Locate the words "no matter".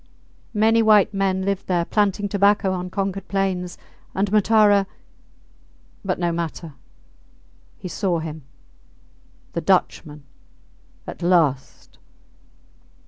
6.17-6.73